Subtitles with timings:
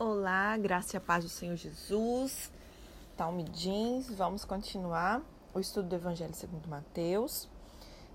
[0.00, 2.52] Olá, graça e a paz do Senhor Jesus.
[3.16, 5.20] Talme Jeans, vamos continuar
[5.52, 7.48] o estudo do Evangelho segundo Mateus.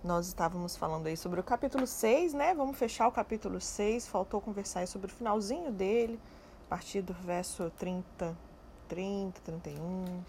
[0.02, 2.54] Nós estávamos falando aí sobre o capítulo 6, né?
[2.54, 4.08] Vamos fechar o capítulo 6.
[4.08, 6.18] Faltou conversar aí sobre o finalzinho dele,
[6.68, 8.34] a partir do verso 30,
[8.88, 10.24] 30, 31.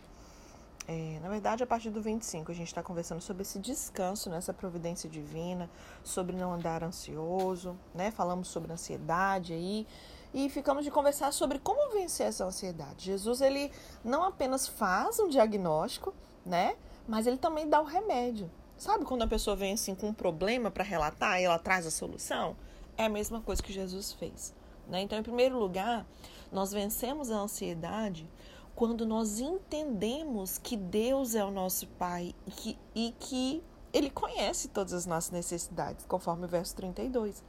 [0.89, 4.53] É, na verdade, a partir do 25, a gente está conversando sobre esse descanso nessa
[4.53, 5.71] providência divina,
[6.03, 8.11] sobre não andar ansioso, né?
[8.11, 9.87] Falamos sobre ansiedade aí
[10.35, 13.07] e ficamos de conversar sobre como vencer essa ansiedade.
[13.07, 13.71] Jesus, ele
[14.05, 16.13] não apenas faz um diagnóstico,
[16.45, 16.77] né?
[17.07, 18.51] Mas ele também dá o remédio.
[18.77, 21.91] Sabe quando a pessoa vem assim com um problema para relatar e ela traz a
[21.91, 22.57] solução?
[22.99, 24.53] É a mesma coisa que Jesus fez.
[24.89, 25.03] Né?
[25.03, 26.05] Então, em primeiro lugar,
[26.51, 28.29] nós vencemos a ansiedade
[28.75, 33.63] quando nós entendemos que Deus é o nosso Pai e que, e que
[33.93, 37.41] Ele conhece todas as nossas necessidades, conforme o verso 32.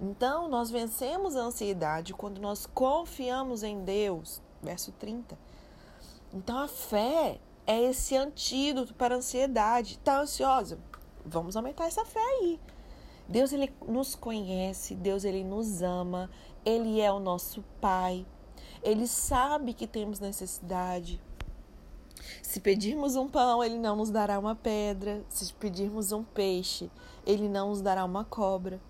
[0.00, 5.38] Então, nós vencemos a ansiedade quando nós confiamos em Deus, verso 30.
[6.32, 9.94] Então, a fé é esse antídoto para a ansiedade.
[9.94, 10.78] Está ansiosa?
[11.24, 12.58] Vamos aumentar essa fé aí.
[13.28, 16.30] Deus ele nos conhece, Deus ele nos ama,
[16.64, 18.26] ele é o nosso pai.
[18.82, 21.20] Ele sabe que temos necessidade.
[22.42, 25.22] Se pedirmos um pão, ele não nos dará uma pedra.
[25.28, 26.90] Se pedirmos um peixe,
[27.26, 28.80] ele não nos dará uma cobra.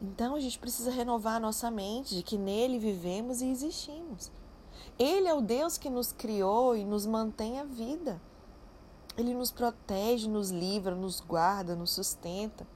[0.00, 4.30] Então a gente precisa renovar a nossa mente de que nele vivemos e existimos.
[4.98, 8.20] Ele é o Deus que nos criou e nos mantém a vida.
[9.16, 12.66] Ele nos protege, nos livra, nos guarda, nos sustenta.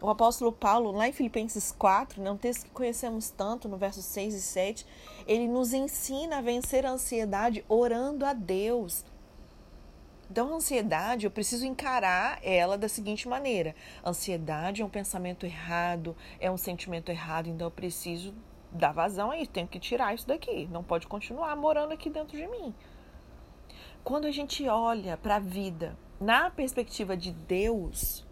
[0.00, 4.04] O apóstolo Paulo, lá em Filipenses 4, né, um texto que conhecemos tanto, no versos
[4.04, 4.86] 6 e 7,
[5.26, 9.04] ele nos ensina a vencer a ansiedade orando a Deus.
[10.30, 16.16] Então, a ansiedade, eu preciso encarar ela da seguinte maneira: ansiedade é um pensamento errado,
[16.38, 18.34] é um sentimento errado, então eu preciso
[18.70, 22.36] dar vazão a isso, tenho que tirar isso daqui, não pode continuar morando aqui dentro
[22.36, 22.74] de mim.
[24.04, 28.26] Quando a gente olha para a vida na perspectiva de Deus,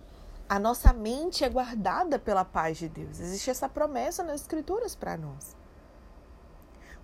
[0.49, 3.19] a nossa mente é guardada pela paz de Deus.
[3.19, 5.57] Existe essa promessa nas Escrituras para nós.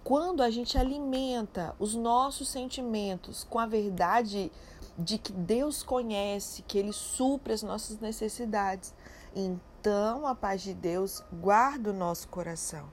[0.05, 4.51] Quando a gente alimenta os nossos sentimentos com a verdade
[4.99, 8.95] de que Deus conhece, que Ele supre as nossas necessidades,
[9.35, 12.87] então a paz de Deus guarda o nosso coração.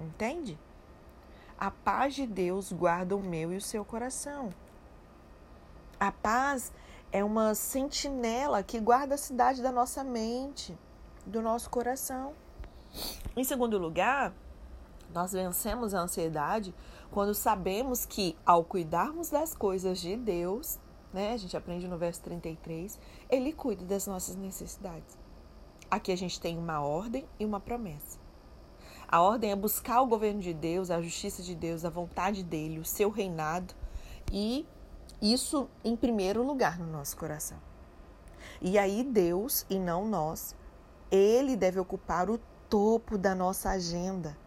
[0.00, 0.58] Entende?
[1.58, 4.50] A paz de Deus guarda o meu e o seu coração.
[5.98, 6.72] A paz
[7.12, 10.78] é uma sentinela que guarda a cidade da nossa mente,
[11.26, 12.32] do nosso coração.
[13.36, 14.32] Em segundo lugar,
[15.12, 16.74] nós vencemos a ansiedade
[17.10, 20.78] quando sabemos que, ao cuidarmos das coisas de Deus,
[21.12, 22.98] né, a gente aprende no verso 33,
[23.28, 25.18] Ele cuida das nossas necessidades.
[25.90, 28.18] Aqui a gente tem uma ordem e uma promessa.
[29.08, 32.78] A ordem é buscar o governo de Deus, a justiça de Deus, a vontade dele,
[32.78, 33.74] o seu reinado
[34.32, 34.64] e
[35.20, 37.58] isso em primeiro lugar no nosso coração.
[38.62, 40.54] E aí Deus e não nós,
[41.10, 42.38] ele deve ocupar o
[42.68, 44.38] topo da nossa agenda.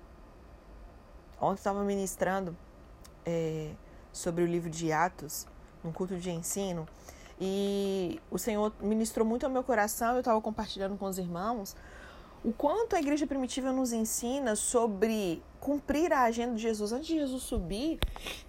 [1.43, 2.55] Ontem estava ministrando
[3.25, 3.71] é,
[4.13, 5.45] sobre o livro de Atos,
[5.83, 6.87] num culto de ensino,
[7.39, 11.75] e o Senhor ministrou muito ao meu coração, eu estava compartilhando com os irmãos,
[12.45, 16.93] o quanto a igreja primitiva nos ensina sobre cumprir a agenda de Jesus.
[16.93, 17.99] Antes de Jesus subir,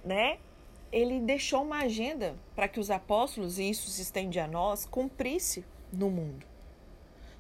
[0.05, 0.39] né,
[0.93, 5.65] ele deixou uma agenda para que os apóstolos, e isso se estende a nós, cumprisse
[5.93, 6.54] no mundo.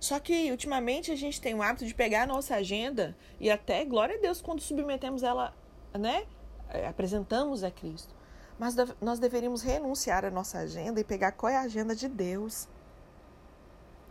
[0.04, 3.82] Só que ultimamente a gente tem o hábito de pegar a nossa agenda e até,
[3.87, 5.54] glória a Deus, quando submetemos ela,
[5.98, 6.26] né,
[6.69, 8.14] é, apresentamos a Cristo.
[8.59, 12.69] Mas nós deveríamos renunciar à nossa agenda e pegar qual é a agenda de Deus.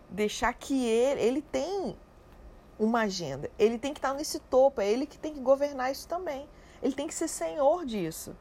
[0.09, 1.95] Deixar que ele, ele tem
[2.79, 3.51] uma agenda.
[3.59, 6.49] Ele tem que estar nesse topo, é ele que tem que governar isso também.
[6.81, 8.35] Ele tem que ser senhor disso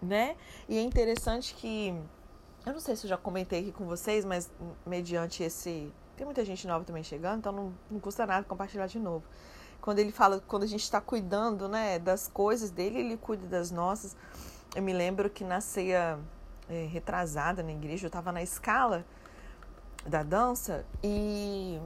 [0.00, 0.36] né?
[0.68, 1.94] E é interessante que
[2.66, 4.50] eu não sei se eu já comentei aqui com vocês, mas
[4.84, 8.98] mediante esse tem muita gente nova também chegando, então não, não custa nada compartilhar de
[8.98, 9.24] novo.
[9.80, 13.70] Quando ele fala, quando a gente está cuidando, né, das coisas dele, ele cuida das
[13.70, 14.16] nossas.
[14.76, 16.18] Eu me lembro que na ceia
[16.68, 19.04] é, retrasada na igreja, eu estava na escala
[20.06, 21.80] da dança e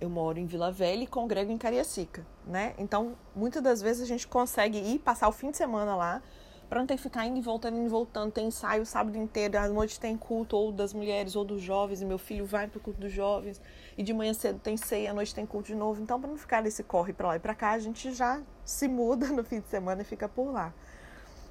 [0.00, 2.74] eu moro em Vila Velha e congrego em Cariacica, né?
[2.78, 6.22] Então, muitas das vezes a gente consegue ir passar o fim de semana lá
[6.68, 8.32] para não ter que ficar indo e voltando, indo e voltando.
[8.32, 12.00] Tem ensaio o sábado inteiro, à noite tem culto ou das mulheres ou dos jovens,
[12.00, 13.60] e meu filho vai para o culto dos jovens,
[13.96, 16.02] e de manhã cedo tem ceia, à noite tem culto de novo.
[16.02, 18.88] Então, para não ficar nesse corre para lá e para cá, a gente já se
[18.88, 20.72] muda no fim de semana e fica por lá.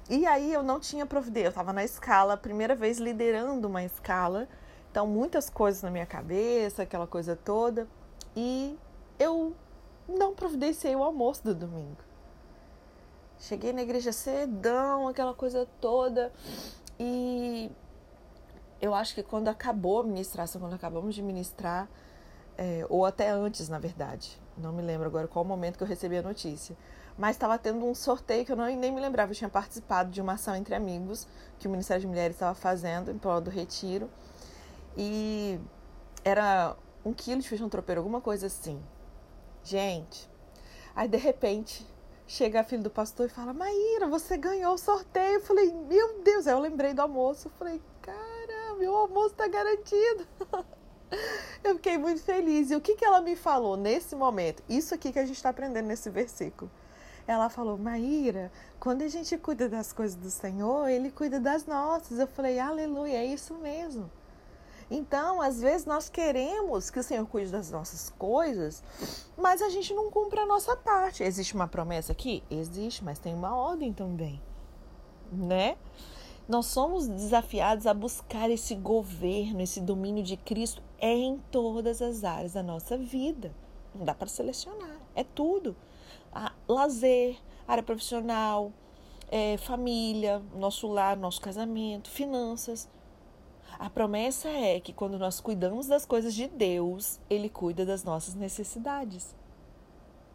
[0.08, 4.46] E aí eu não tinha providência, eu estava na escala, primeira vez liderando uma escala,
[4.90, 7.88] então muitas coisas na minha cabeça, aquela coisa toda,
[8.36, 8.78] e
[9.18, 9.54] eu
[10.06, 11.96] não providenciei o almoço do domingo.
[13.44, 16.32] Cheguei na igreja cedão, aquela coisa toda.
[16.98, 17.70] E
[18.80, 21.86] eu acho que quando acabou a ministração, quando acabamos de ministrar,
[22.56, 25.86] é, ou até antes, na verdade, não me lembro agora qual o momento que eu
[25.86, 26.74] recebi a notícia,
[27.18, 29.32] mas estava tendo um sorteio que eu não, nem me lembrava.
[29.32, 33.10] Eu tinha participado de uma ação entre amigos que o Ministério de Mulheres estava fazendo
[33.10, 34.08] em prol do retiro.
[34.96, 35.60] E
[36.24, 36.74] era
[37.04, 38.82] um quilo de feijão tropeiro, alguma coisa assim.
[39.62, 40.30] Gente,
[40.96, 41.86] aí de repente
[42.26, 45.34] chega a filha do pastor e fala: Maíra, você ganhou o sorteio.
[45.34, 47.48] Eu falei: Meu Deus, aí eu lembrei do almoço.
[47.48, 50.26] Eu falei: Cara, meu almoço está garantido.
[51.62, 52.70] Eu fiquei muito feliz.
[52.70, 54.62] E o que, que ela me falou nesse momento?
[54.68, 56.70] Isso aqui que a gente está aprendendo nesse versículo.
[57.26, 62.18] Ela falou, Maíra, quando a gente cuida das coisas do Senhor, Ele cuida das nossas.
[62.18, 64.10] Eu falei, aleluia, é isso mesmo.
[64.90, 68.82] Então, às vezes nós queremos que o Senhor cuide das nossas coisas,
[69.36, 71.22] mas a gente não cumpre a nossa parte.
[71.22, 72.42] Existe uma promessa aqui?
[72.50, 74.40] Existe, mas tem uma ordem também,
[75.32, 75.76] né?
[76.46, 82.52] Nós somos desafiados a buscar esse governo, esse domínio de Cristo em todas as áreas
[82.52, 83.54] da nossa vida.
[83.94, 85.74] Não dá para selecionar, é tudo.
[86.30, 88.72] A, lazer, área profissional,
[89.30, 92.88] é, família, nosso lar, nosso casamento, finanças.
[93.78, 98.34] A promessa é que quando nós cuidamos das coisas de Deus, Ele cuida das nossas
[98.34, 99.34] necessidades.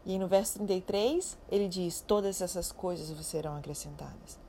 [0.05, 4.39] E no verso 33, ele diz: Todas essas coisas vos serão acrescentadas.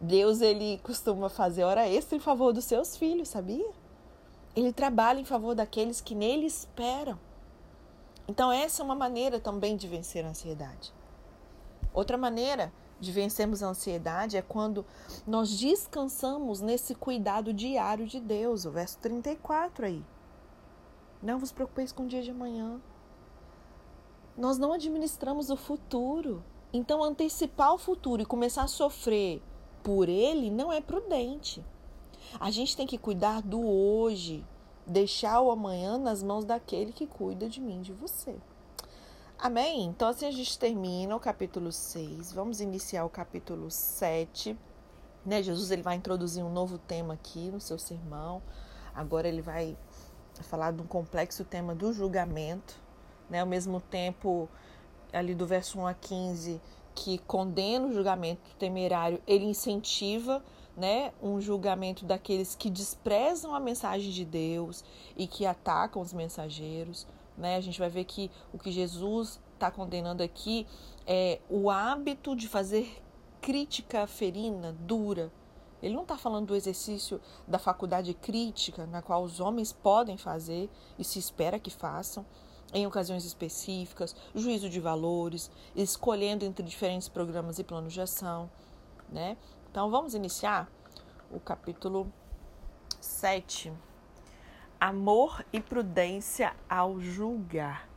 [0.00, 3.68] Deus ele costuma fazer hora extra em favor dos seus filhos, sabia?
[4.54, 7.18] Ele trabalha em favor daqueles que nele esperam.
[8.28, 10.92] Então essa é uma maneira também de vencer a ansiedade.
[11.92, 14.84] Outra maneira de vencermos a ansiedade é quando
[15.26, 20.04] nós descansamos nesse cuidado diário de Deus, o verso 34 aí.
[21.22, 22.80] Não vos preocupeis com o dia de amanhã.
[24.36, 26.44] Nós não administramos o futuro.
[26.72, 29.42] Então antecipar o futuro e começar a sofrer
[29.82, 31.64] por ele não é prudente.
[32.38, 34.44] A gente tem que cuidar do hoje,
[34.86, 38.36] deixar o amanhã nas mãos daquele que cuida de mim, de você.
[39.40, 39.84] Amém?
[39.84, 42.32] Então, assim a gente termina o capítulo 6.
[42.32, 44.58] Vamos iniciar o capítulo 7.
[45.24, 45.40] Né?
[45.44, 48.42] Jesus ele vai introduzir um novo tema aqui no seu sermão.
[48.92, 49.76] Agora ele vai
[50.42, 52.74] falar de um complexo tema do julgamento.
[53.30, 53.38] Né?
[53.40, 54.48] Ao mesmo tempo,
[55.12, 56.60] ali do verso 1 a 15,
[56.92, 60.42] que condena o julgamento temerário, ele incentiva
[60.76, 64.84] né, um julgamento daqueles que desprezam a mensagem de Deus
[65.16, 67.06] e que atacam os mensageiros.
[67.38, 67.56] Né?
[67.56, 70.66] A gente vai ver que o que Jesus está condenando aqui
[71.06, 73.00] é o hábito de fazer
[73.40, 75.32] crítica ferina, dura.
[75.80, 80.68] Ele não está falando do exercício da faculdade crítica, na qual os homens podem fazer
[80.98, 82.26] e se espera que façam
[82.74, 88.50] em ocasiões específicas, juízo de valores, escolhendo entre diferentes programas e planos de ação,
[89.08, 89.38] né?
[89.70, 90.70] Então vamos iniciar
[91.30, 92.12] o capítulo
[93.00, 93.72] 7.
[94.80, 97.88] Amor e prudência ao julgar.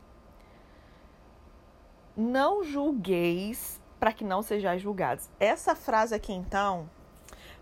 [2.18, 5.30] Não julgueis para que não sejais julgados.
[5.39, 6.89] Essa frase aqui então,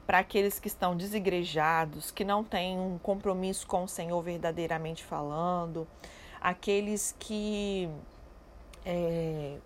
[0.07, 5.86] para aqueles que estão desigrejados, que não têm um compromisso com o Senhor verdadeiramente falando,
[6.39, 7.89] aqueles que
[8.86, 9.57] é,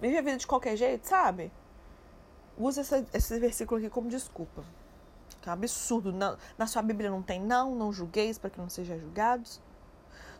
[0.00, 1.52] vivem a vida de qualquer jeito, sabe?
[2.56, 2.80] Usa
[3.12, 4.64] esse versículo aqui como desculpa.
[5.40, 6.12] Que é um absurdo.
[6.12, 9.60] Não, na sua Bíblia não tem não, não julgueis para que não sejam julgados.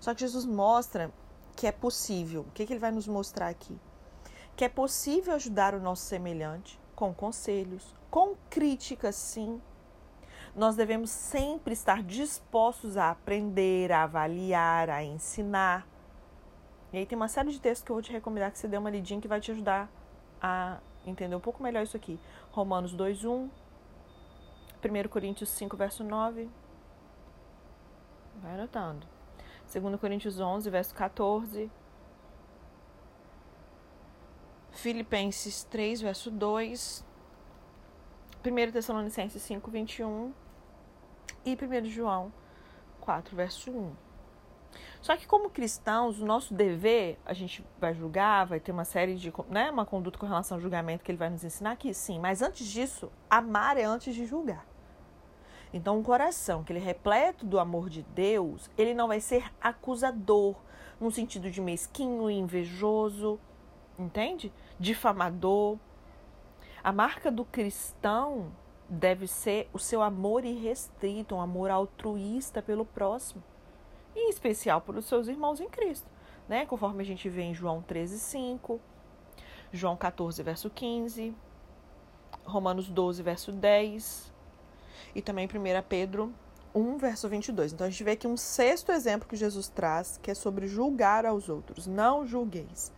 [0.00, 1.12] Só que Jesus mostra
[1.56, 2.42] que é possível.
[2.42, 3.78] O que, que ele vai nos mostrar aqui?
[4.56, 9.60] Que é possível ajudar o nosso semelhante com conselhos, com críticas, sim,
[10.58, 15.86] nós devemos sempre estar dispostos a aprender, a avaliar, a ensinar.
[16.92, 18.76] E aí tem uma série de textos que eu vou te recomendar que você dê
[18.76, 19.88] uma lidinha que vai te ajudar
[20.42, 22.18] a entender um pouco melhor isso aqui.
[22.50, 23.48] Romanos 2:1,
[24.82, 26.48] 1 Coríntios 5, verso 9.
[28.36, 29.06] Vai anotando.
[29.72, 31.70] 2 Coríntios 11, verso 14.
[34.70, 37.04] Filipenses 3, verso 2.
[38.44, 40.32] 1 Tessalonicenses 5, 21
[41.44, 42.32] e 1 João
[43.00, 44.07] 4, verso 1.
[45.00, 49.14] Só que como cristãos, o nosso dever, a gente vai julgar, vai ter uma série
[49.14, 52.18] de, né, uma conduta com relação ao julgamento que ele vai nos ensinar aqui, sim,
[52.18, 54.66] mas antes disso, amar é antes de julgar.
[55.72, 59.52] Então, um coração que ele é repleto do amor de Deus, ele não vai ser
[59.60, 60.56] acusador,
[60.98, 63.38] no sentido de mesquinho, invejoso,
[63.98, 64.52] entende?
[64.78, 65.78] Difamador.
[66.82, 68.50] A marca do cristão
[68.88, 73.57] deve ser o seu amor irrestrito, um amor altruísta pelo próximo, e
[74.18, 76.08] em especial pelos seus irmãos em Cristo.
[76.48, 76.66] né?
[76.66, 78.80] Conforme a gente vê em João 13, 5,
[79.72, 81.34] João 14, verso 15,
[82.44, 84.32] Romanos 12, verso 10
[85.14, 85.50] e também 1
[85.88, 86.34] Pedro
[86.74, 87.72] 1, verso 22.
[87.72, 91.26] Então a gente vê aqui um sexto exemplo que Jesus traz, que é sobre julgar
[91.26, 91.86] aos outros.
[91.86, 92.92] Não julgueis.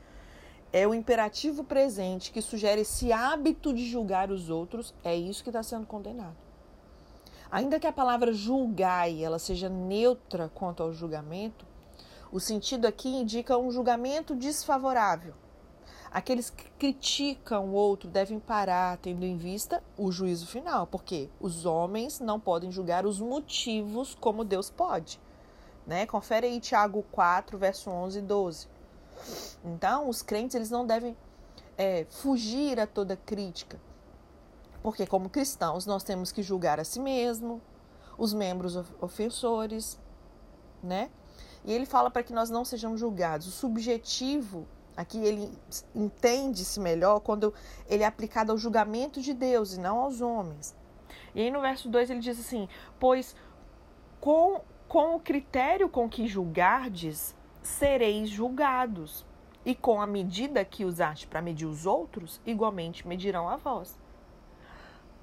[0.73, 5.49] É o imperativo presente que sugere esse hábito de julgar os outros, é isso que
[5.49, 6.37] está sendo condenado.
[7.51, 11.67] Ainda que a palavra julgai ela seja neutra quanto ao julgamento,
[12.31, 15.35] o sentido aqui indica um julgamento desfavorável.
[16.13, 21.67] Aqueles que criticam o outro devem parar, tendo em vista o juízo final, porque os
[21.67, 25.21] homens não podem julgar os motivos como Deus pode.
[25.87, 26.07] Né?
[26.07, 28.69] Confere aí Tiago 4, verso 11 e 12.
[29.65, 31.17] Então, os crentes eles não devem
[31.77, 33.81] é, fugir a toda crítica,
[34.83, 37.61] porque, como cristãos, nós temos que julgar a si mesmo,
[38.17, 39.99] os membros ofensores,
[40.83, 41.11] né?
[41.65, 43.47] E ele fala para que nós não sejamos julgados.
[43.47, 45.53] O subjetivo, aqui ele
[45.95, 47.53] entende-se melhor quando
[47.87, 50.75] ele é aplicado ao julgamento de Deus e não aos homens.
[51.35, 52.69] E aí no verso 2 ele diz assim:
[52.99, 53.37] Pois
[54.21, 59.27] com, com o critério com que julgardes, sereis julgados,
[59.65, 63.99] e com a medida que usaste para medir os outros, igualmente medirão a vós.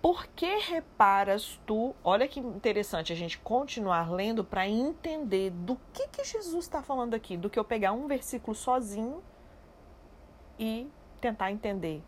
[0.01, 1.96] Por que reparas tu?
[2.04, 7.13] Olha que interessante a gente continuar lendo para entender do que, que Jesus está falando
[7.13, 9.24] aqui, do que eu pegar um versículo sozinho
[10.60, 10.89] e
[11.20, 12.04] tentar entender,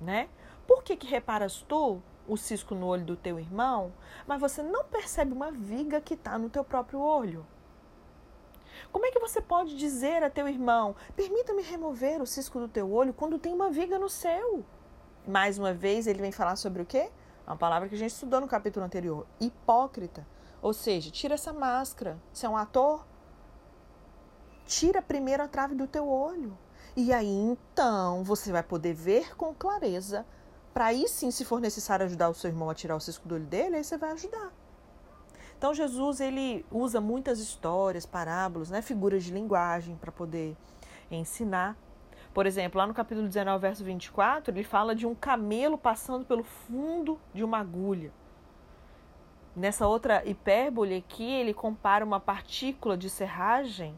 [0.00, 0.28] né?
[0.66, 3.92] Por que, que reparas tu o cisco no olho do teu irmão,
[4.26, 7.46] mas você não percebe uma viga que está no teu próprio olho?
[8.90, 12.90] Como é que você pode dizer a teu irmão: permita-me remover o cisco do teu
[12.90, 14.64] olho quando tem uma viga no seu?
[15.26, 17.10] Mais uma vez, ele vem falar sobre o quê?
[17.46, 19.26] Uma palavra que a gente estudou no capítulo anterior.
[19.38, 20.26] Hipócrita.
[20.62, 22.18] Ou seja, tira essa máscara.
[22.32, 23.04] Você é um ator?
[24.66, 26.56] Tira primeiro a trave do teu olho.
[26.96, 30.24] E aí então você vai poder ver com clareza.
[30.72, 33.34] Para aí sim, se for necessário ajudar o seu irmão a tirar o cisco do
[33.34, 34.52] olho dele, aí você vai ajudar.
[35.58, 40.56] Então Jesus ele usa muitas histórias, parábolas, né, figuras de linguagem para poder
[41.10, 41.76] ensinar.
[42.34, 46.42] Por exemplo, lá no capítulo 19, verso 24, ele fala de um camelo passando pelo
[46.42, 48.10] fundo de uma agulha.
[49.54, 53.96] Nessa outra hipérbole aqui, ele compara uma partícula de serragem,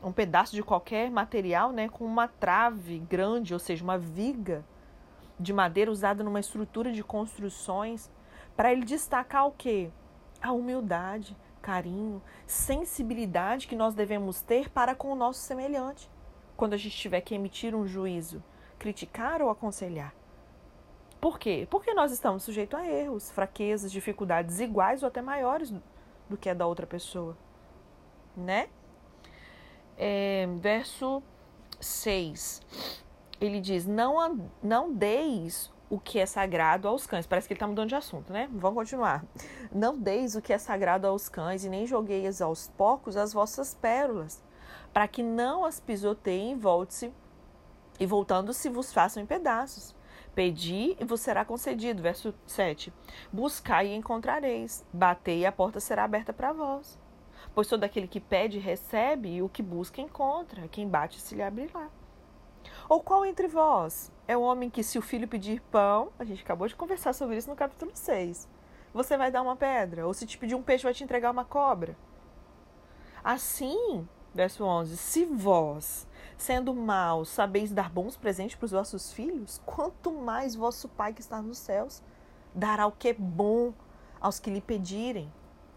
[0.00, 4.64] um pedaço de qualquer material, né, com uma trave grande, ou seja, uma viga
[5.38, 8.08] de madeira usada numa estrutura de construções,
[8.56, 9.90] para ele destacar o quê?
[10.40, 16.08] A humildade, carinho, sensibilidade que nós devemos ter para com o nosso semelhante
[16.56, 18.42] quando a gente tiver que emitir um juízo,
[18.78, 20.14] criticar ou aconselhar.
[21.20, 21.66] Por quê?
[21.70, 25.72] Porque nós estamos sujeitos a erros, fraquezas, dificuldades iguais ou até maiores
[26.28, 27.36] do que a da outra pessoa.
[28.36, 28.68] Né?
[29.96, 31.22] É, verso
[31.80, 32.60] 6.
[33.40, 37.26] Ele diz: não, não deis o que é sagrado aos cães.
[37.26, 38.48] Parece que ele está mudando de assunto, né?
[38.52, 39.24] Vamos continuar.
[39.72, 43.74] Não deis o que é sagrado aos cães, e nem jogueis aos porcos as vossas
[43.74, 44.42] pérolas,
[44.96, 47.12] para que não as pisoteiem volte-se,
[48.00, 49.94] e voltando-se vos façam em pedaços.
[50.34, 52.00] Pedi e vos será concedido.
[52.00, 52.90] Verso 7.
[53.30, 54.86] Buscai e encontrareis.
[54.90, 56.98] Batei e a porta será aberta para vós.
[57.54, 60.66] Pois todo aquele que pede, recebe, e o que busca, encontra.
[60.68, 61.90] Quem bate, se lhe abrirá.
[62.88, 66.42] Ou qual entre vós é o homem que, se o filho pedir pão, a gente
[66.42, 68.48] acabou de conversar sobre isso no capítulo 6,
[68.94, 70.06] você vai dar uma pedra?
[70.06, 71.94] Ou se te pedir um peixe, vai te entregar uma cobra?
[73.22, 79.62] Assim, Verso 11: Se vós, sendo maus, sabeis dar bons presentes para os vossos filhos,
[79.64, 82.02] quanto mais vosso Pai que está nos céus
[82.54, 83.72] dará o que é bom
[84.20, 85.32] aos que lhe pedirem.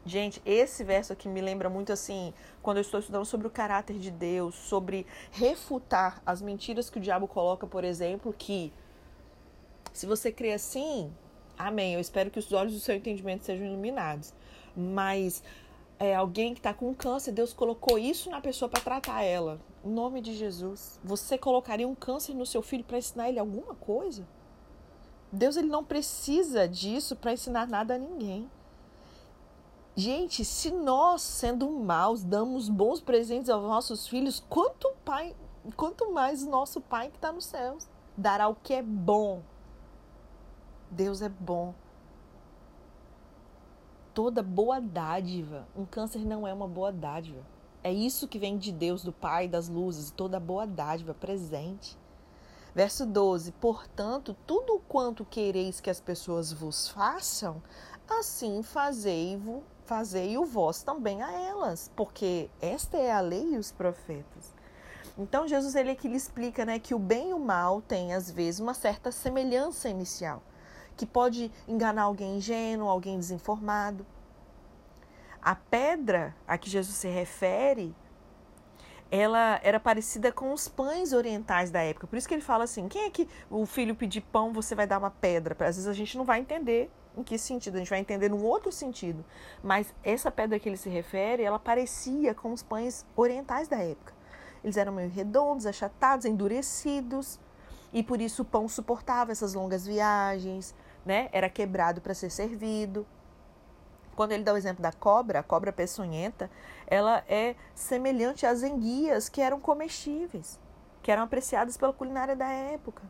[0.05, 3.97] Gente, esse verso aqui me lembra muito assim, quando eu estou estudando sobre o caráter
[3.97, 8.73] de Deus, sobre refutar as mentiras que o diabo coloca, por exemplo, que
[9.93, 11.13] se você crê assim,
[11.57, 11.93] amém.
[11.93, 14.33] Eu espero que os olhos do seu entendimento sejam iluminados.
[14.75, 15.43] Mas
[15.99, 19.59] é, alguém que está com câncer, Deus colocou isso na pessoa para tratar ela.
[19.83, 20.97] Em nome de Jesus.
[21.03, 24.25] Você colocaria um câncer no seu filho para ensinar ele alguma coisa?
[25.29, 28.49] Deus ele não precisa disso para ensinar nada a ninguém.
[29.93, 35.35] Gente, se nós, sendo maus, damos bons presentes aos nossos filhos, quanto pai,
[35.75, 39.41] quanto mais nosso Pai que está nos céus dará o que é bom.
[40.89, 41.73] Deus é bom
[44.19, 45.65] toda boa dádiva.
[45.73, 47.39] Um câncer não é uma boa dádiva.
[47.81, 51.97] É isso que vem de Deus, do Pai das luzes, toda boa dádiva presente.
[52.75, 57.63] Verso 12: Portanto, tudo quanto quereis que as pessoas vos façam,
[58.09, 64.53] assim fazei-o fazei vós também a elas, porque esta é a lei e os profetas.
[65.17, 68.29] Então Jesus ele aqui lhe explica, né, que o bem e o mal têm às
[68.29, 70.43] vezes uma certa semelhança inicial,
[70.99, 74.05] que pode enganar alguém ingênuo, alguém desinformado.
[75.41, 77.95] A pedra a que Jesus se refere,
[79.09, 82.05] ela era parecida com os pães orientais da época.
[82.05, 84.85] Por isso que ele fala assim: quem é que o filho pedir pão, você vai
[84.85, 85.55] dar uma pedra?
[85.65, 88.43] Às vezes a gente não vai entender em que sentido, a gente vai entender num
[88.43, 89.23] outro sentido.
[89.63, 94.13] Mas essa pedra que ele se refere, ela parecia com os pães orientais da época.
[94.61, 97.39] Eles eram meio redondos, achatados, endurecidos,
[97.91, 100.75] e por isso o pão suportava essas longas viagens,
[101.09, 101.29] né?
[101.33, 103.05] Era quebrado para ser servido.
[104.15, 106.49] Quando ele dá o exemplo da cobra, a cobra peçonhenta,
[106.87, 110.59] ela é semelhante às enguias que eram comestíveis,
[111.01, 113.03] que eram apreciadas pela culinária da época.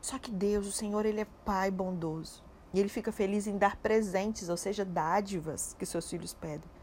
[0.00, 2.44] Só que Deus, o Senhor, ele é pai bondoso.
[2.72, 6.76] E ele fica feliz em dar presentes, ou seja, dádivas que seus filhos pedem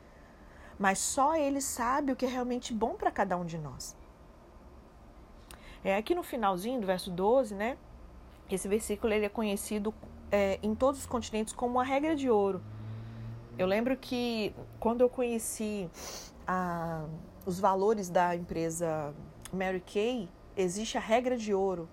[0.78, 3.96] mas só Ele sabe o que é realmente bom para cada um de nós.
[5.84, 7.78] É aqui no finalzinho do verso 12, né?
[8.50, 9.94] Esse versículo ele é conhecido
[10.32, 12.62] é, em todos os continentes como uma regra de ouro.
[13.58, 15.90] Eu lembro que quando eu conheci
[16.48, 17.06] a,
[17.46, 19.14] os valores da empresa
[19.52, 21.88] Mary Kay, existe a regra de ouro.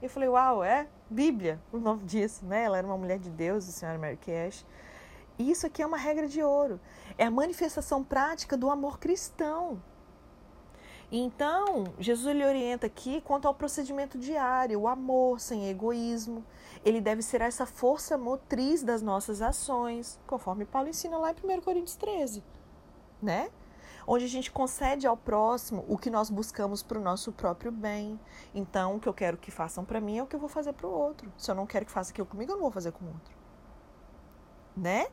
[0.00, 2.64] Eu falei, uau, é Bíblia o nome disso, né?
[2.64, 4.66] Ela era uma mulher de Deus, a senhora Mary Kay Ash.
[5.38, 6.80] E isso aqui é uma regra de ouro.
[7.18, 9.82] É a manifestação prática do amor cristão.
[11.16, 16.44] Então, Jesus lhe orienta aqui quanto ao procedimento diário, o amor sem egoísmo.
[16.84, 21.60] Ele deve ser essa força motriz das nossas ações, conforme Paulo ensina lá em 1
[21.60, 22.42] Coríntios 13,
[23.22, 23.48] né?
[24.04, 28.18] Onde a gente concede ao próximo o que nós buscamos para o nosso próprio bem.
[28.52, 30.72] Então, o que eu quero que façam para mim é o que eu vou fazer
[30.72, 31.32] para o outro.
[31.38, 33.36] Se eu não quero que faça aquilo comigo, eu não vou fazer com o outro.
[34.76, 35.06] Né?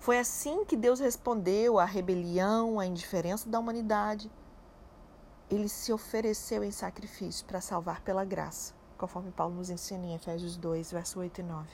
[0.00, 4.30] Foi assim que Deus respondeu à rebelião, à indiferença da humanidade.
[5.50, 10.56] Ele se ofereceu em sacrifício para salvar pela graça, conforme Paulo nos ensina em Efésios
[10.56, 11.68] 2, verso 8 e 9.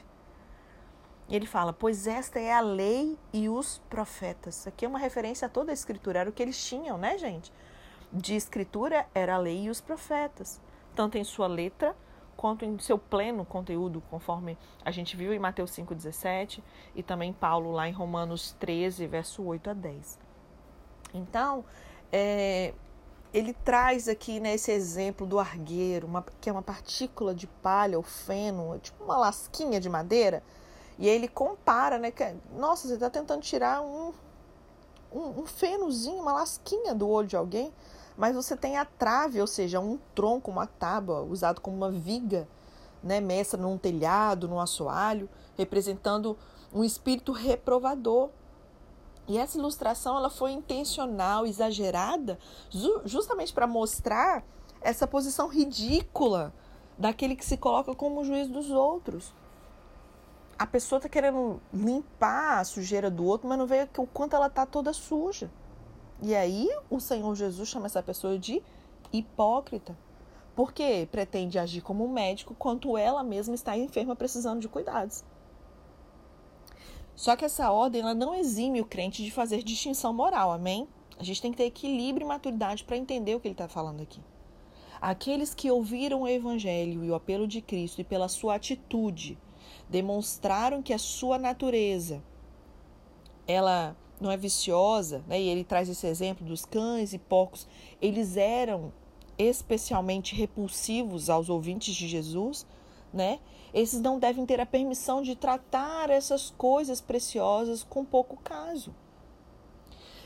[1.29, 4.67] E ele fala: Pois esta é a lei e os profetas.
[4.67, 7.53] Aqui é uma referência a toda a escritura, era o que eles tinham, né, gente?
[8.13, 10.61] De escritura era a lei e os profetas,
[10.97, 11.97] tanto em sua letra
[12.37, 16.63] quanto em seu pleno conteúdo, conforme a gente viu em Mateus 5,17
[16.97, 20.19] e também Paulo lá em Romanos 13, verso 8 a 10.
[21.13, 21.65] Então,
[22.11, 22.73] é,
[23.33, 27.97] ele traz aqui né, esse exemplo do argueiro, uma, que é uma partícula de palha
[27.97, 30.43] ou feno, tipo uma lasquinha de madeira,
[30.99, 32.11] e aí ele compara, né?
[32.11, 34.13] Que, nossa, você está tentando tirar um,
[35.13, 37.73] um, um fenozinho, uma lasquinha do olho de alguém
[38.21, 42.47] mas você tem a trave, ou seja, um tronco, uma tábua, usado como uma viga,
[43.03, 46.37] né, mestra num telhado, num assoalho, representando
[46.71, 48.29] um espírito reprovador.
[49.31, 52.37] E essa ilustração ela foi intencional, exagerada,
[53.05, 54.43] justamente para mostrar
[54.81, 56.53] essa posição ridícula
[56.99, 59.33] daquele que se coloca como juiz dos outros.
[60.59, 64.49] A pessoa está querendo limpar a sujeira do outro, mas não vê o quanto ela
[64.49, 65.49] está toda suja.
[66.21, 68.61] E aí o Senhor Jesus chama essa pessoa de
[69.13, 69.97] hipócrita.
[70.57, 75.23] Porque pretende agir como um médico quanto ela mesma está enferma precisando de cuidados.
[77.21, 80.89] Só que essa ordem ela não exime o crente de fazer distinção moral, amém?
[81.19, 84.01] A gente tem que ter equilíbrio e maturidade para entender o que ele está falando
[84.01, 84.23] aqui.
[84.99, 89.37] Aqueles que ouviram o Evangelho e o apelo de Cristo e pela sua atitude
[89.87, 92.23] demonstraram que a sua natureza
[93.47, 95.39] ela não é viciosa, né?
[95.39, 97.69] e ele traz esse exemplo dos cães e porcos,
[98.01, 98.95] eles eram
[99.37, 102.67] especialmente repulsivos aos ouvintes de Jesus,
[103.13, 103.41] né?
[103.73, 108.95] Esses não devem ter a permissão de tratar essas coisas preciosas com pouco caso.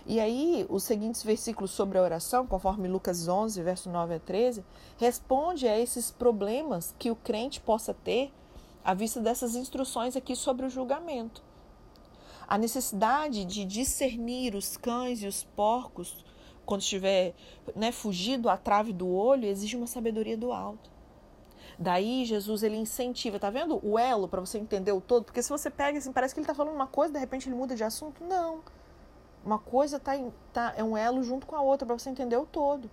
[0.06, 4.62] E aí, os seguintes versículos sobre a oração, conforme Lucas 11, verso 9 a 13,
[4.98, 8.30] responde a esses problemas que o crente possa ter
[8.84, 11.42] à vista dessas instruções aqui sobre o julgamento.
[12.46, 16.22] A necessidade de discernir os cães e os porcos
[16.66, 17.34] quando estiver
[17.74, 20.93] né, fugido à trave do olho exige uma sabedoria do alto.
[21.78, 25.24] Daí Jesus ele incentiva, tá vendo o elo para você entender o todo?
[25.24, 27.56] Porque se você pega assim, parece que ele está falando uma coisa, de repente ele
[27.56, 28.22] muda de assunto.
[28.24, 28.60] Não.
[29.44, 30.12] Uma coisa tá,
[30.52, 32.90] tá é um elo junto com a outra para você entender o todo.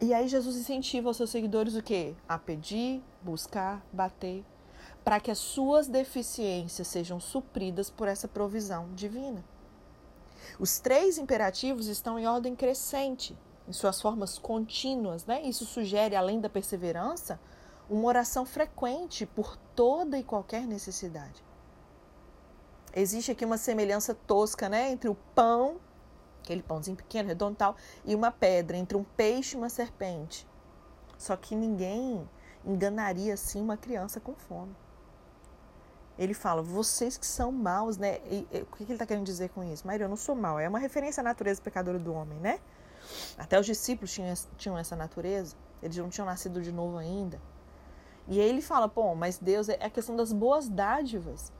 [0.00, 2.14] E aí Jesus incentiva os seus seguidores o quê?
[2.28, 4.44] A pedir, buscar, bater
[5.04, 9.44] para que as suas deficiências sejam supridas por essa provisão divina.
[10.58, 13.36] Os três imperativos estão em ordem crescente,
[13.70, 15.40] em suas formas contínuas, né?
[15.42, 17.40] Isso sugere, além da perseverança,
[17.88, 21.42] uma oração frequente por toda e qualquer necessidade.
[22.94, 25.80] Existe aqui uma semelhança tosca, né, entre o pão
[26.50, 30.46] aquele pãozinho pequeno, redondo tal, e uma pedra entre um peixe e uma serpente.
[31.16, 32.28] Só que ninguém
[32.64, 34.74] enganaria assim uma criança com fome.
[36.18, 38.18] Ele fala, vocês que são maus, né?
[38.26, 39.86] E, e, o que ele está querendo dizer com isso?
[39.86, 40.58] Maria, eu não sou mal.
[40.58, 42.60] É uma referência à natureza pecadora do homem, né?
[43.36, 45.56] Até os discípulos tinham, tinham essa natureza.
[45.82, 47.40] Eles não tinham nascido de novo ainda.
[48.28, 51.52] E aí ele fala, pô, mas Deus é a questão das boas dádivas,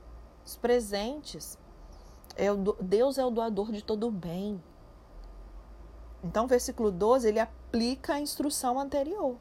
[0.45, 1.57] os presentes.
[2.35, 4.61] É o, Deus é o doador de todo o bem.
[6.23, 9.35] Então, versículo 12, ele aplica a instrução anterior.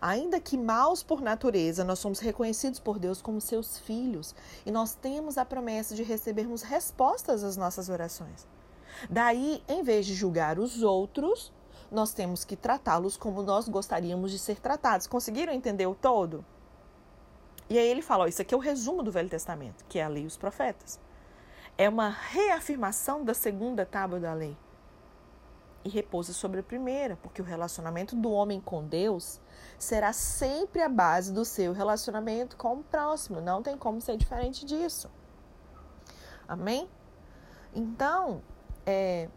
[0.00, 4.34] Ainda que maus por natureza, nós somos reconhecidos por Deus como seus filhos
[4.66, 8.46] e nós temos a promessa de recebermos respostas às nossas orações.
[9.08, 11.52] Daí, em vez de julgar os outros,
[11.90, 15.06] nós temos que tratá-los como nós gostaríamos de ser tratados.
[15.06, 16.44] Conseguiram entender o todo?
[17.70, 20.04] E aí ele fala: ó, Isso aqui é o resumo do Velho Testamento, que é
[20.04, 21.00] a lei e os profetas.
[21.76, 24.56] É uma reafirmação da segunda tábua da lei.
[25.84, 29.40] E repousa sobre a primeira, porque o relacionamento do homem com Deus
[29.78, 33.40] será sempre a base do seu relacionamento com o próximo.
[33.40, 35.08] Não tem como ser diferente disso.
[36.48, 36.90] Amém?
[37.72, 38.42] Então,
[38.90, 39.28] é,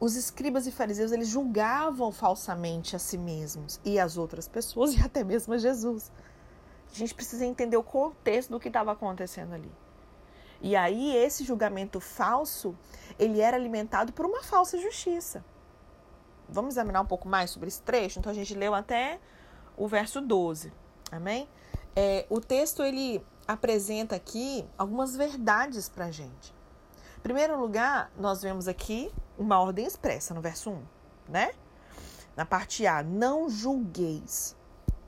[0.00, 5.00] os escribas e fariseus eles julgavam falsamente a si mesmos e as outras pessoas e
[5.00, 6.10] até mesmo a Jesus.
[6.92, 9.70] A gente precisa entender o contexto do que estava acontecendo ali.
[10.60, 12.76] E aí esse julgamento falso,
[13.18, 15.44] ele era alimentado por uma falsa justiça.
[16.48, 18.18] Vamos examinar um pouco mais sobre esse trecho?
[18.18, 19.20] Então a gente leu até
[19.76, 20.72] o verso 12.
[21.12, 21.48] Amém?
[21.94, 26.55] É, o texto ele apresenta aqui algumas verdades para gente.
[27.26, 30.82] Primeiro lugar, nós vemos aqui uma ordem expressa no verso 1,
[31.28, 31.50] né?
[32.36, 34.54] Na parte A, não julgueis.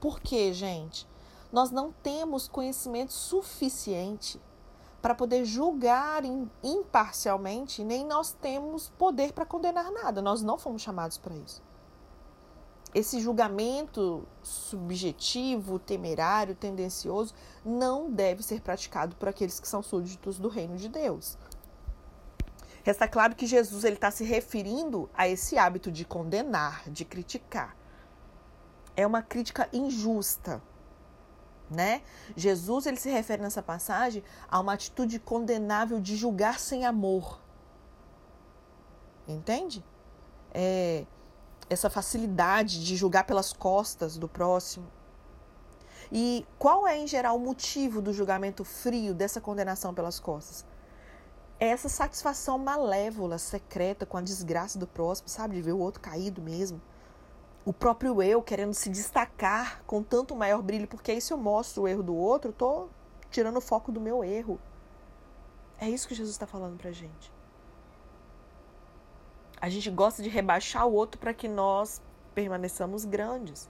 [0.00, 1.07] Por quê, gente?
[1.52, 4.40] Nós não temos conhecimento suficiente
[5.00, 6.24] para poder julgar
[6.61, 10.20] imparcialmente, nem nós temos poder para condenar nada.
[10.20, 11.62] Nós não fomos chamados para isso.
[12.92, 17.33] Esse julgamento subjetivo, temerário, tendencioso,
[17.64, 21.38] não deve ser praticado por aqueles que são súditos do reino de Deus.
[22.88, 27.77] Resta claro que Jesus está se referindo a esse hábito de condenar, de criticar.
[28.96, 30.62] É uma crítica injusta,
[31.70, 32.01] né?
[32.35, 37.38] Jesus ele se refere nessa passagem a uma atitude condenável de julgar sem amor.
[39.29, 39.85] Entende?
[40.55, 41.05] É
[41.68, 44.90] essa facilidade de julgar pelas costas do próximo.
[46.11, 50.64] E qual é, em geral, o motivo do julgamento frio, dessa condenação pelas costas?
[51.61, 55.57] Essa satisfação malévola, secreta, com a desgraça do próximo, sabe?
[55.57, 56.81] De ver o outro caído mesmo
[57.68, 61.83] o próprio eu querendo se destacar com tanto maior brilho, porque aí se eu mostro
[61.83, 62.88] o erro do outro, tô
[63.31, 64.59] tirando o foco do meu erro.
[65.79, 67.31] É isso que Jesus está falando pra gente.
[69.61, 72.01] A gente gosta de rebaixar o outro para que nós
[72.35, 73.68] permaneçamos grandes.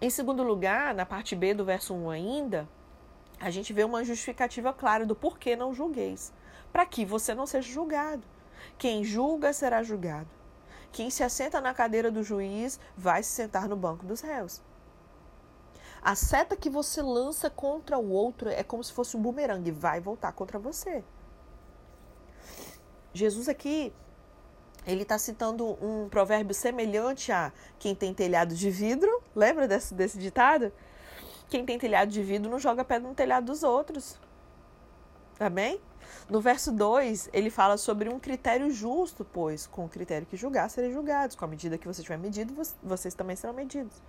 [0.00, 2.66] Em segundo lugar, na parte B do verso 1 ainda,
[3.38, 6.32] a gente vê uma justificativa clara do porquê não julgueis.
[6.78, 8.22] Para que você não seja julgado.
[8.78, 10.28] Quem julga será julgado.
[10.92, 14.62] Quem se assenta na cadeira do juiz vai se sentar no banco dos réus.
[16.00, 19.98] A seta que você lança contra o outro é como se fosse um bumerangue, vai
[19.98, 21.02] voltar contra você.
[23.12, 23.92] Jesus aqui,
[24.86, 29.20] ele está citando um provérbio semelhante a quem tem telhado de vidro.
[29.34, 30.72] Lembra desse, desse ditado?
[31.50, 34.16] Quem tem telhado de vidro não joga pedra no telhado dos outros.
[35.38, 35.80] Amém?
[36.28, 40.68] No verso 2, ele fala sobre um critério justo, pois com o critério que julgar,
[40.68, 41.36] serem julgados.
[41.36, 44.02] Com a medida que você tiver medido, vocês também serão medidos.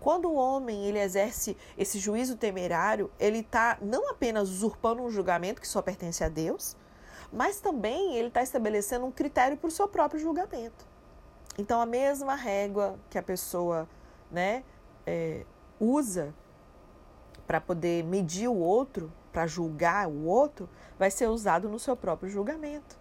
[0.00, 5.60] Quando o homem ele exerce esse juízo temerário, ele está não apenas usurpando um julgamento
[5.60, 6.76] que só pertence a Deus,
[7.32, 10.86] mas também ele está estabelecendo um critério para o seu próprio julgamento.
[11.58, 13.88] Então, a mesma régua que a pessoa
[14.30, 14.62] né,
[15.06, 15.44] é,
[15.80, 16.34] usa
[17.46, 20.66] para poder medir o outro, para julgar o outro,
[20.98, 22.96] vai ser usado no seu próprio julgamento.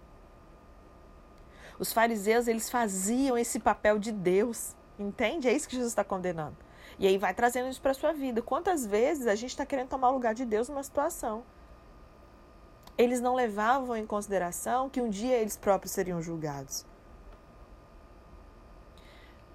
[1.79, 5.47] Os fariseus, eles faziam esse papel de Deus, entende?
[5.47, 6.57] É isso que Jesus está condenando.
[6.99, 8.41] E aí vai trazendo isso para a sua vida.
[8.41, 11.41] Quantas vezes a gente está querendo tomar o lugar de Deus numa situação?
[12.97, 16.85] Eles não levavam em consideração que um dia eles próprios seriam julgados.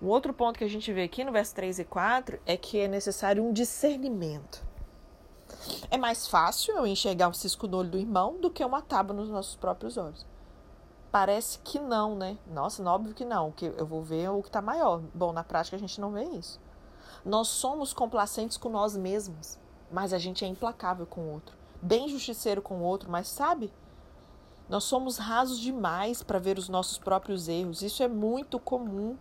[0.00, 2.78] O outro ponto que a gente vê aqui no verso 3 e 4 é que
[2.78, 4.69] é necessário um discernimento.
[5.90, 9.14] É mais fácil eu enxergar o cisco no olho do irmão do que uma tábua
[9.14, 10.26] nos nossos próprios olhos.
[11.10, 12.38] Parece que não, né?
[12.46, 15.00] Nossa, não, óbvio que não, que eu vou ver o que está maior.
[15.12, 16.60] Bom, na prática a gente não vê isso.
[17.24, 19.58] Nós somos complacentes com nós mesmos,
[19.90, 21.56] mas a gente é implacável com o outro.
[21.82, 23.72] Bem justiceiro com o outro, mas sabe?
[24.68, 27.82] Nós somos rasos demais para ver os nossos próprios erros.
[27.82, 29.16] Isso é muito comum.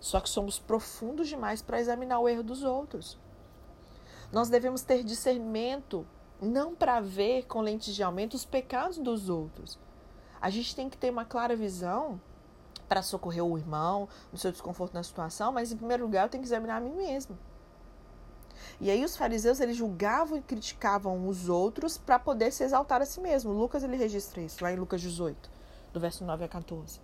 [0.00, 3.18] Só que somos profundos demais para examinar o erro dos outros.
[4.34, 6.04] Nós devemos ter discernimento
[6.42, 9.78] não para ver com lentes de aumento os pecados dos outros.
[10.40, 12.20] A gente tem que ter uma clara visão
[12.88, 16.42] para socorrer o irmão no seu desconforto na situação, mas em primeiro lugar eu tenho
[16.42, 17.38] que examinar a mim mesmo.
[18.80, 23.06] E aí os fariseus eles julgavam e criticavam os outros para poder se exaltar a
[23.06, 23.52] si mesmo.
[23.52, 25.48] Lucas ele registra isso lá em Lucas 18,
[25.92, 27.00] do verso 9 a 14.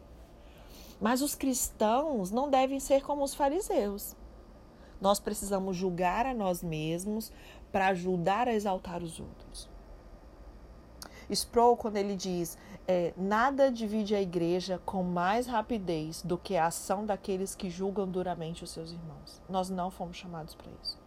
[1.00, 4.16] Mas os cristãos não devem ser como os fariseus.
[5.00, 7.32] Nós precisamos julgar a nós mesmos
[7.72, 9.68] para ajudar a exaltar os outros.
[11.30, 12.58] Sproul, quando ele diz
[12.88, 18.06] é, nada divide a igreja com mais rapidez do que a ação daqueles que julgam
[18.08, 19.40] duramente os seus irmãos.
[19.48, 20.98] Nós não fomos chamados para isso.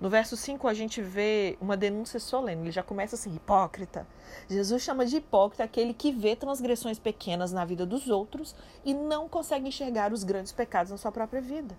[0.00, 2.62] No verso 5, a gente vê uma denúncia solene.
[2.62, 4.06] Ele já começa assim: hipócrita.
[4.48, 9.28] Jesus chama de hipócrita aquele que vê transgressões pequenas na vida dos outros e não
[9.28, 11.76] consegue enxergar os grandes pecados na sua própria vida.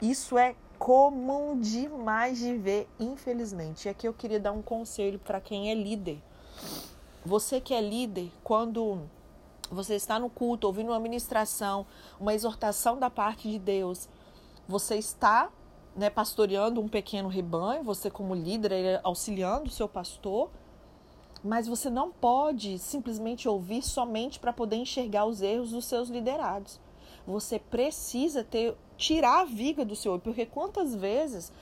[0.00, 3.86] Isso é comum demais de ver, infelizmente.
[3.86, 6.20] E aqui eu queria dar um conselho para quem é líder.
[7.24, 9.00] Você que é líder, quando
[9.70, 11.86] você está no culto, ouvindo uma ministração,
[12.20, 14.08] uma exortação da parte de Deus,
[14.68, 15.50] você está
[15.96, 20.50] né, pastoreando um pequeno rebanho, você como líder, auxiliando o seu pastor,
[21.42, 26.80] mas você não pode simplesmente ouvir somente para poder enxergar os erros dos seus liderados.
[27.26, 31.52] Você precisa ter tirar a viga do seu olho, porque quantas vezes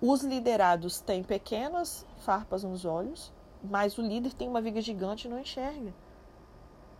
[0.00, 5.30] os liderados têm pequenas farpas nos olhos, mas o líder tem uma viga gigante e
[5.30, 5.94] não enxerga.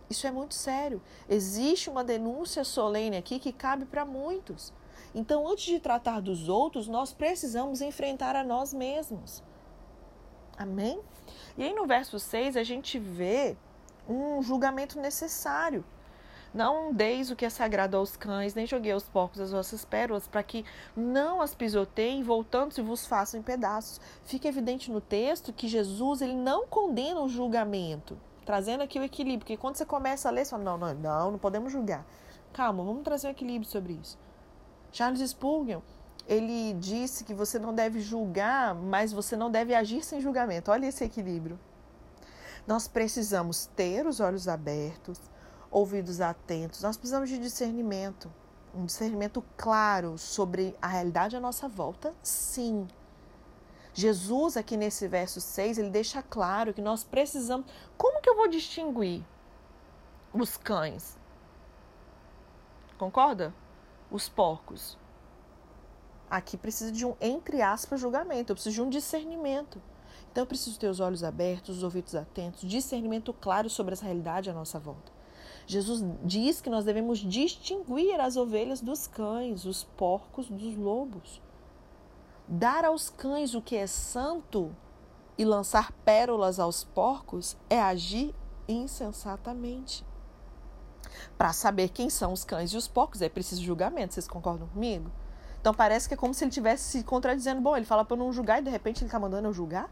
[0.09, 1.01] Isso é muito sério.
[1.27, 4.71] Existe uma denúncia solene aqui que cabe para muitos.
[5.15, 9.43] Então, antes de tratar dos outros, nós precisamos enfrentar a nós mesmos.
[10.57, 10.99] Amém?
[11.57, 13.57] E aí no verso 6 a gente vê
[14.07, 15.83] um julgamento necessário.
[16.53, 20.27] Não deis o que é sagrado aos cães, nem joguei aos porcos as vossas pérolas,
[20.27, 20.63] para que
[20.95, 23.99] não as pisoteiem, voltando-se vos façam em pedaços.
[24.23, 29.39] Fica evidente no texto que Jesus ele não condena o julgamento, trazendo aqui o equilíbrio,
[29.39, 32.05] porque quando você começa a ler, você fala, não, não, não, não podemos julgar.
[32.53, 34.15] Calma, vamos trazer um equilíbrio sobre isso.
[34.91, 35.81] Charles Spurgeon,
[36.27, 40.69] ele disse que você não deve julgar, mas você não deve agir sem julgamento.
[40.69, 41.59] Olha esse equilíbrio.
[42.67, 45.19] Nós precisamos ter os olhos abertos,
[45.73, 46.81] ouvidos atentos.
[46.81, 48.31] Nós precisamos de discernimento,
[48.73, 52.87] um discernimento claro sobre a realidade à nossa volta, sim.
[53.93, 57.67] Jesus, aqui nesse verso 6, ele deixa claro que nós precisamos.
[57.97, 59.23] Como que eu vou distinguir
[60.33, 61.17] os cães?
[62.97, 63.53] Concorda?
[64.13, 64.95] os porcos.
[66.29, 69.81] Aqui precisa de um, entre aspas, julgamento, eu preciso de um discernimento.
[70.31, 74.49] Então eu preciso ter os olhos abertos, os ouvidos atentos, discernimento claro sobre essa realidade
[74.49, 75.11] à nossa volta.
[75.65, 81.41] Jesus diz que nós devemos distinguir as ovelhas dos cães, os porcos dos lobos.
[82.47, 84.75] Dar aos cães o que é santo
[85.37, 88.35] e lançar pérolas aos porcos é agir
[88.67, 90.05] insensatamente.
[91.37, 94.13] Para saber quem são os cães e os porcos é preciso julgamento.
[94.13, 95.11] Vocês concordam comigo?
[95.61, 97.61] Então parece que é como se ele estivesse se contradizendo.
[97.61, 99.89] Bom, ele fala para eu não julgar e de repente ele está mandando eu julgar?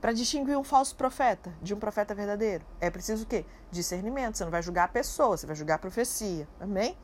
[0.00, 3.44] Para distinguir um falso profeta de um profeta verdadeiro, é preciso o quê?
[3.70, 4.38] Discernimento.
[4.38, 6.48] Você não vai julgar a pessoa, você vai julgar a profecia.
[6.58, 6.96] Amém?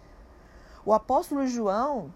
[0.85, 2.13] O apóstolo João,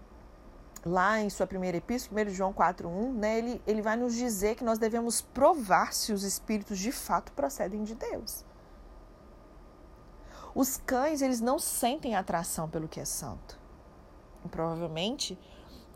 [0.83, 4.63] lá em sua primeira epístola, 1 João 4,1, né, ele, ele vai nos dizer que
[4.63, 8.43] nós devemos provar se os espíritos de fato procedem de Deus.
[10.55, 13.59] Os cães, eles não sentem atração pelo que é santo.
[14.43, 15.37] E, provavelmente,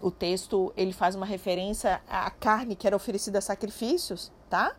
[0.01, 4.73] o texto ele faz uma referência à carne que era oferecida a sacrifícios, tá?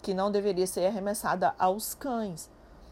[0.00, 2.48] Que não deveria ser arremessada aos cães.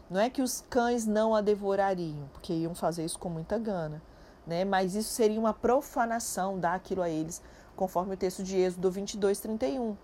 [0.09, 4.01] Não é que os cães não a devorariam, porque iam fazer isso com muita gana,
[4.45, 4.65] né?
[4.65, 7.41] Mas isso seria uma profanação dar aquilo a eles,
[7.77, 9.95] conforme o texto de Êxodo 22, 31.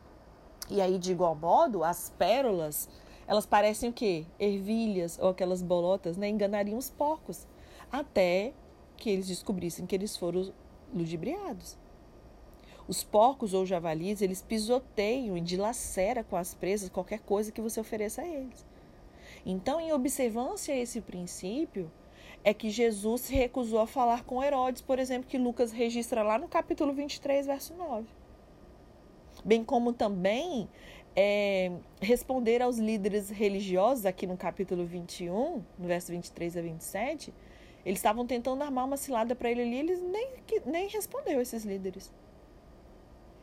[0.70, 2.88] E aí, de igual modo, as pérolas
[3.28, 4.26] elas parecem o quê?
[4.40, 6.30] Ervilhas ou aquelas bolotas, né?
[6.30, 7.46] Enganariam os porcos.
[7.92, 8.54] Até
[8.96, 10.54] que eles descobrissem que eles foram
[10.94, 11.78] ludibriados.
[12.88, 17.80] Os porcos ou javalis, eles pisoteiam e dilacera com as presas qualquer coisa que você
[17.80, 18.66] ofereça a eles.
[19.46, 21.92] Então, em observância a esse princípio,
[22.44, 26.38] é que Jesus se recusou a falar com Herodes, por exemplo, que Lucas registra lá
[26.38, 28.08] no capítulo 23, verso 9.
[29.44, 30.70] Bem como também
[31.16, 31.72] é,
[32.02, 37.34] responder aos líderes religiosos, aqui no capítulo 21, no verso 23 a 27,
[37.86, 40.30] eles estavam tentando armar uma cilada para ele ali, eles nem,
[40.66, 42.12] nem respondeu esses líderes.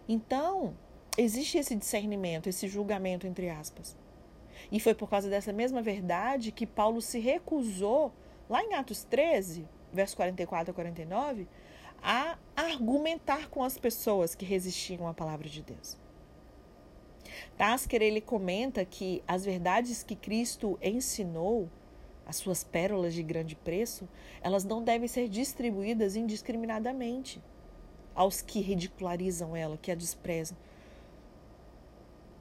[0.09, 0.77] Então,
[1.17, 3.97] existe esse discernimento, esse julgamento, entre aspas.
[4.71, 8.13] E foi por causa dessa mesma verdade que Paulo se recusou,
[8.49, 11.49] lá em Atos 13, verso 44 a 49,
[12.03, 15.97] a argumentar com as pessoas que resistiam à palavra de Deus.
[17.57, 21.69] Tasker ele comenta que as verdades que Cristo ensinou,
[22.27, 24.09] as suas pérolas de grande preço,
[24.43, 27.41] elas não devem ser distribuídas indiscriminadamente
[28.15, 30.57] aos que ridicularizam ela, que a desprezam.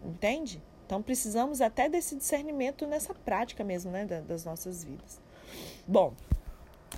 [0.03, 0.61] Entende?
[0.85, 5.21] Então precisamos até desse discernimento nessa prática mesmo, né, das nossas vidas.
[5.87, 6.13] Bom,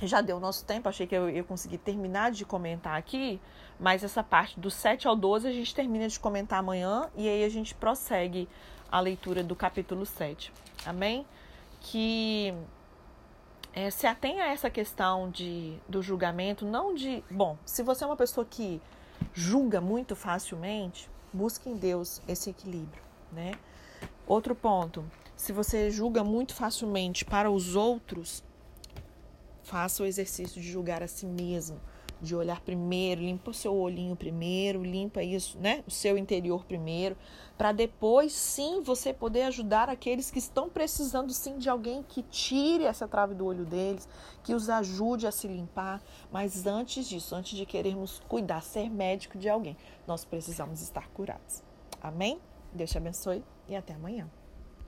[0.01, 3.39] já deu nosso tempo, achei que eu ia conseguir terminar de comentar aqui,
[3.79, 7.43] mas essa parte do 7 ao 12 a gente termina de comentar amanhã e aí
[7.43, 8.49] a gente prossegue
[8.91, 10.51] a leitura do capítulo 7.
[10.85, 11.25] Amém?
[11.81, 12.53] Que
[13.75, 17.21] é, se atenha a essa questão de, do julgamento, não de.
[17.29, 18.81] Bom, se você é uma pessoa que
[19.33, 23.51] julga muito facilmente, busque em Deus esse equilíbrio, né?
[24.25, 25.03] Outro ponto,
[25.35, 28.41] se você julga muito facilmente para os outros,
[29.61, 31.79] faça o exercício de julgar a si mesmo,
[32.21, 35.83] de olhar primeiro, limpa o seu olhinho primeiro, limpa isso, né?
[35.85, 37.17] O seu interior primeiro,
[37.57, 42.83] para depois sim você poder ajudar aqueles que estão precisando sim de alguém que tire
[42.83, 44.07] essa trave do olho deles,
[44.43, 46.01] que os ajude a se limpar.
[46.31, 51.63] Mas antes disso, antes de querermos cuidar, ser médico de alguém, nós precisamos estar curados.
[52.01, 52.39] Amém?
[52.73, 54.29] Deus te abençoe e até amanhã.